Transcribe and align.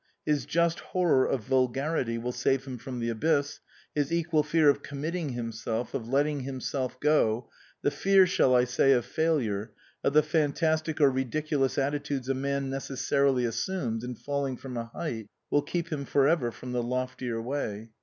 His 0.25 0.47
just 0.47 0.79
horror 0.79 1.27
of 1.27 1.43
vulgarity 1.43 2.17
will 2.17 2.31
save 2.31 2.65
him 2.65 2.79
from 2.79 2.97
the 2.97 3.09
abyss; 3.09 3.59
his 3.93 4.11
equal 4.11 4.41
fear 4.41 4.67
of 4.67 4.81
committing 4.81 5.33
himself, 5.33 5.93
of 5.93 6.07
letting 6.09 6.39
himself 6.39 6.99
go, 6.99 7.51
the 7.83 7.91
fear, 7.91 8.25
shall 8.25 8.55
I 8.55 8.63
say, 8.63 8.93
of 8.93 9.05
failure, 9.05 9.73
of 10.03 10.13
the 10.13 10.23
fantastic 10.23 10.99
or 10.99 11.11
ridiculous 11.11 11.77
attitudes 11.77 12.29
a 12.29 12.33
man 12.33 12.67
necessarily 12.67 13.45
assumes 13.45 14.03
in 14.03 14.15
falling 14.15 14.57
from 14.57 14.75
a 14.75 14.85
height, 14.85 15.27
will 15.51 15.61
keep 15.61 15.91
him 15.91 16.05
for 16.05 16.27
ever 16.27 16.51
from 16.51 16.71
the 16.71 16.81
loftier 16.81 17.39
way. 17.39 17.91